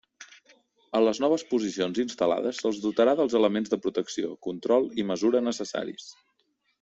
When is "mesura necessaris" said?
5.15-6.09